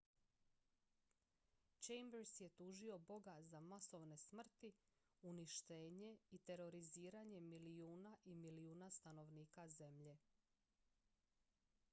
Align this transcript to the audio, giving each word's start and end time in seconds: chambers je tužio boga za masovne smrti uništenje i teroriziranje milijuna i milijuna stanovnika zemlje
chambers 1.87 2.31
je 2.41 2.49
tužio 2.59 2.97
boga 3.11 3.35
za 3.41 3.59
masovne 3.59 4.17
smrti 4.17 4.73
uništenje 5.21 6.17
i 6.31 6.37
teroriziranje 6.39 7.39
milijuna 7.39 8.17
i 8.25 8.35
milijuna 8.35 8.89
stanovnika 8.89 9.67
zemlje 9.69 10.17